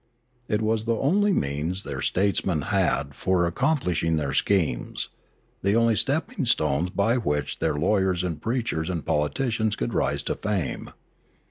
It 0.47 0.63
was 0.63 0.85
the 0.85 0.95
only 0.95 1.31
means 1.31 1.83
their 1.83 2.01
statesmen 2.01 2.63
had 2.63 2.93
had 3.09 3.13
for 3.15 3.45
accomplishing 3.45 4.15
their 4.17 4.33
schemes, 4.33 5.09
the 5.61 5.75
only 5.75 5.95
step 5.95 6.29
ping 6.29 6.45
stones 6.45 6.89
by 6.89 7.17
which 7.17 7.59
their 7.59 7.75
lawyers 7.75 8.23
and 8.23 8.41
preachers 8.41 8.89
and 8.89 9.05
politicians 9.05 9.75
could 9.75 9.93
rise 9.93 10.23
to 10.23 10.33
fame. 10.33 10.89